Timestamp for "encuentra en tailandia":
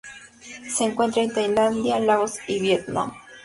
0.83-1.99